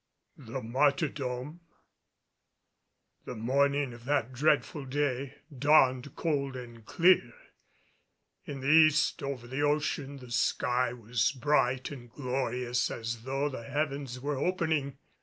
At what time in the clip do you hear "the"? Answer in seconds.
0.37-0.63, 3.25-3.35, 8.61-8.67, 9.45-9.61, 10.17-10.31, 13.47-13.65